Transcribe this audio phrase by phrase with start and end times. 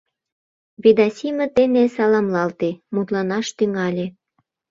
[0.83, 4.05] Ведасимыт дене саламлалте, мутланаш тӱҥале.